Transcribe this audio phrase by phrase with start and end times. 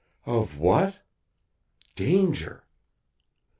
[0.25, 0.95] "Of what?
[1.95, 2.63] Danger!